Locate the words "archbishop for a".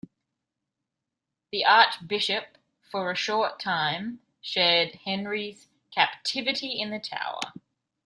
1.63-3.15